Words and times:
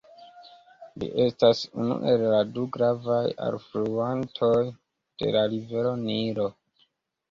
Ĝi 1.03 1.09
estas 1.25 1.61
unu 1.83 1.99
el 2.15 2.25
la 2.33 2.41
du 2.57 2.65
gravaj 2.79 3.21
alfluantoj 3.51 4.53
de 4.69 5.39
la 5.41 5.49
Rivero 5.57 5.97
Nilo. 6.11 6.53